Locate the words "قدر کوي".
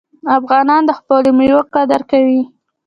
1.75-2.41